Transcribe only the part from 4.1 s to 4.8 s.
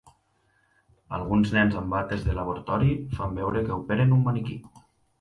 un maniquí.